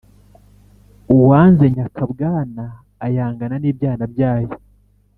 [1.15, 2.65] Uwanze nyakabwana
[3.05, 4.53] ayangana n’ibyana byayo.